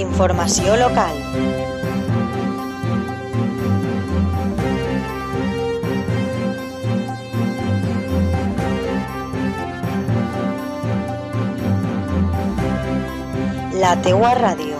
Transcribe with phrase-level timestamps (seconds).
[0.00, 1.16] Informació local.
[13.76, 14.78] La teua ràdio.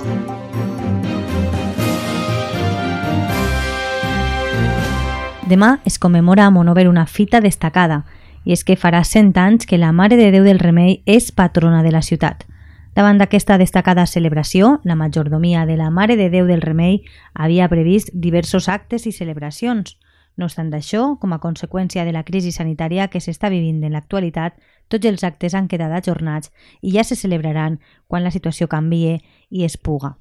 [5.50, 8.06] Demà es commemora a Monover una fita destacada,
[8.44, 11.82] i és que farà 100 anys que la Mare de Déu del Remei és patrona
[11.84, 12.46] de la ciutat.
[12.94, 17.04] Davant d'aquesta destacada celebració, la majordomia de la Mare de Déu del Remei
[17.34, 19.94] havia previst diversos actes i celebracions.
[20.36, 24.58] No obstant això, com a conseqüència de la crisi sanitària que s'està vivint en l'actualitat,
[24.90, 26.50] tots els actes han quedat ajornats
[26.82, 30.16] i ja se celebraran quan la situació canvie i es puga.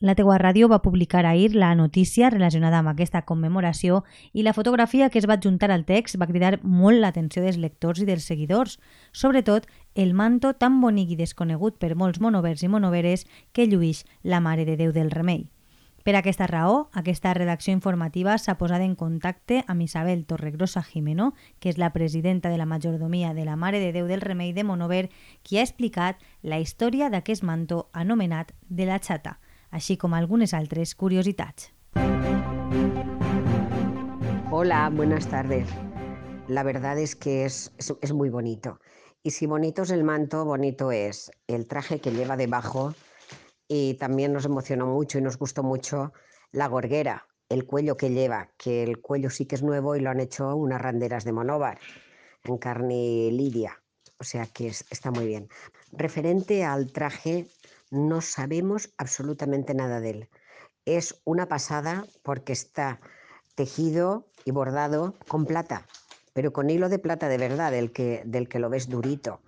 [0.00, 5.08] La teua ràdio va publicar ahir la notícia relacionada amb aquesta commemoració i la fotografia
[5.10, 8.78] que es va adjuntar al text va cridar molt l'atenció dels lectors i dels seguidors,
[9.10, 9.66] sobretot
[9.96, 14.68] el manto tan bonic i desconegut per molts monovers i monoveres que lluís la Mare
[14.68, 15.48] de Déu del Remei.
[16.06, 21.74] Per aquesta raó, aquesta redacció informativa s'ha posat en contacte amb Isabel Torregrosa Jimeno, que
[21.74, 25.10] és la presidenta de la majordomia de la Mare de Déu del Remei de Monover,
[25.42, 29.40] qui ha explicat la història d'aquest manto anomenat de la xata,
[29.70, 31.72] així com algunes altres curiositats.
[34.50, 35.68] Hola, buenas tardes.
[36.48, 38.80] La verdad es que es, es, muy bonito.
[39.22, 42.94] Y si bonito es el manto, bonito es el traje que lleva debajo
[43.68, 46.12] y también nos emocionó mucho y nos gustó mucho
[46.50, 50.10] la gorguera, el cuello que lleva, que el cuello sí que es nuevo y lo
[50.10, 51.78] han hecho unas randeras de monóvar
[52.44, 53.82] en carne lidia.
[54.18, 55.48] O sea que es, está muy bien.
[55.92, 57.46] Referente al traje,
[57.90, 60.28] no sabemos absolutamente nada de él.
[60.84, 63.00] Es una pasada porque está
[63.54, 65.86] tejido y bordado con plata,
[66.32, 69.40] pero con hilo de plata de verdad, del que, del que lo ves durito,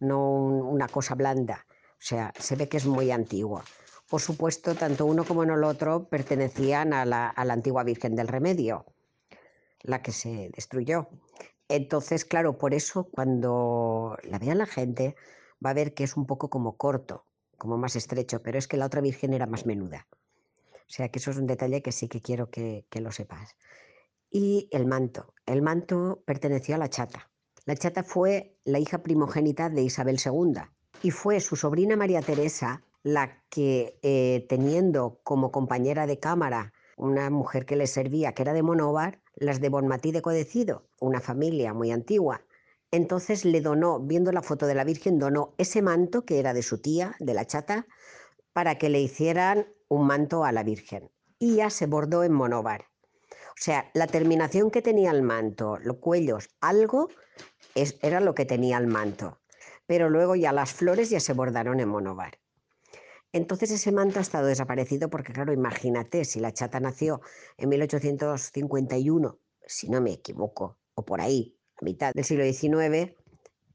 [0.00, 1.66] no una cosa blanda.
[1.92, 3.62] O sea, se ve que es muy antiguo.
[4.08, 8.28] Por supuesto, tanto uno como el otro pertenecían a la, a la antigua Virgen del
[8.28, 8.86] Remedio,
[9.82, 11.08] la que se destruyó.
[11.68, 15.14] Entonces, claro, por eso cuando la vea la gente
[15.64, 17.26] va a ver que es un poco como corto,
[17.58, 20.06] como más estrecho, pero es que la otra Virgen era más menuda.
[20.88, 23.56] O sea que eso es un detalle que sí que quiero que, lo sepas.
[24.30, 25.34] Y el manto.
[25.44, 27.30] El manto perteneció a la chata.
[27.66, 30.62] La chata fue la hija primogénita de Isabel II
[31.02, 37.30] y fue su sobrina María Teresa la que, eh, teniendo como compañera de cámara una
[37.30, 41.72] mujer que le servía, que era de Monóvar, las de Bonmatí de Codecido, una familia
[41.74, 42.42] muy antigua,
[42.90, 46.62] entonces le donó, viendo la foto de la Virgen, donó ese manto que era de
[46.62, 47.86] su tía, de la chata,
[48.52, 51.10] para que le hicieran un manto a la Virgen.
[51.38, 52.86] Y ya se bordó en monóvar.
[53.30, 57.08] O sea, la terminación que tenía el manto, los cuellos, algo,
[57.74, 59.40] era lo que tenía el manto.
[59.86, 62.38] Pero luego ya las flores ya se bordaron en monóvar.
[63.32, 67.20] Entonces ese manto ha estado desaparecido porque, claro, imagínate, si la chata nació
[67.58, 73.14] en 1851, si no me equivoco, o por ahí, mitad del siglo XIX,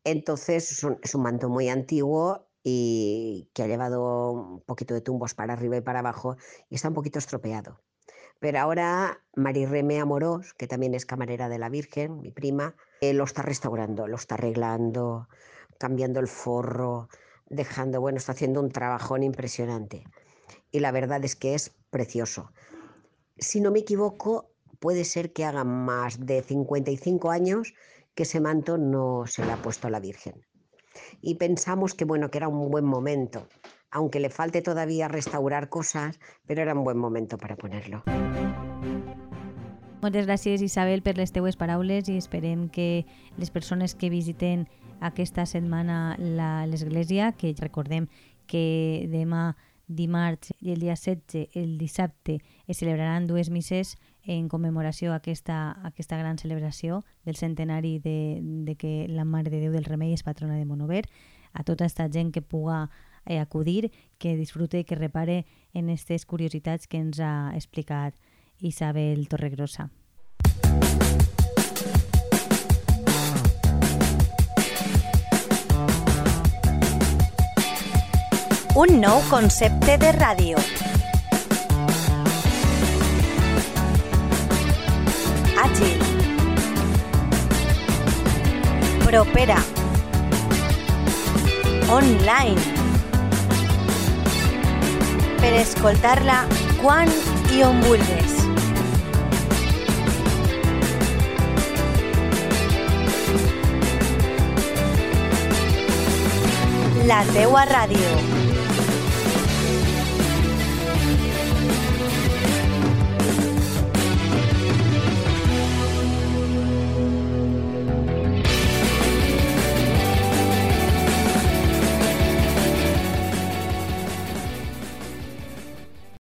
[0.04, 5.54] entonces es un, manto muy antiguo y que ha llevado un poquito de tumbos para
[5.54, 6.38] arriba y para abajo
[6.70, 7.80] y está un poquito estropeado.
[8.40, 13.24] Pero ahora Marirreme Amorós, que también es camarera de la Virgen, mi prima, eh, lo
[13.24, 15.30] está restaurando, lo está arreglando,
[15.78, 17.08] cambiando el forro,
[17.50, 20.04] dejando, bueno, está haciendo un trabajón impresionante.
[20.72, 22.52] Y la verdad es que es precioso.
[23.38, 24.53] Si no me equivoco,
[24.84, 27.74] puede ser que haga más de 55 años
[28.16, 30.46] que ese manto no se le ha puesto a la Virgen.
[31.22, 33.48] Y pensamos que bueno, que era un buen momento,
[33.92, 38.04] aunque le falte todavía restaurar cosas, però era un bon moment per ponerlo.
[40.04, 43.06] Moltes gràcies, Isabel, per les teues paraules i esperem que
[43.40, 44.68] les persones que visiten
[45.00, 48.12] aquesta setmana l'església, que recordem
[48.52, 49.54] que demà
[49.88, 55.72] dimarts i el dia 16, el dissabte, es celebraran dues misses en commemoració a aquesta,
[55.72, 60.14] a aquesta gran celebració del centenari de, de que la Mare de Déu del Remei
[60.14, 61.04] és patrona de Monover,
[61.54, 62.90] a tota aquesta gent que puga
[63.26, 68.16] eh, acudir, que disfrute que repare en aquestes curiositats que ens ha explicat
[68.60, 69.90] Isabel Torregrosa.
[78.74, 80.58] Un nou concepte de ràdio.
[89.14, 89.62] Propera.
[91.88, 92.58] Online.
[95.38, 96.40] Per escoltar-la
[96.82, 97.14] quan
[97.54, 98.42] i.
[107.06, 108.43] La teua ràdio.